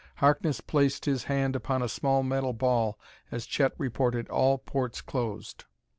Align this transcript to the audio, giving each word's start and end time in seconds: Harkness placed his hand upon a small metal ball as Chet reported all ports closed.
Harkness 0.15 0.61
placed 0.61 1.05
his 1.05 1.25
hand 1.25 1.55
upon 1.55 1.83
a 1.83 1.87
small 1.87 2.23
metal 2.23 2.53
ball 2.53 2.97
as 3.29 3.45
Chet 3.45 3.73
reported 3.77 4.27
all 4.29 4.57
ports 4.57 4.99
closed. 4.99 5.65